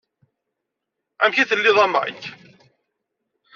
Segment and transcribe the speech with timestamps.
[1.23, 2.29] Amek i telliḍ a Mike?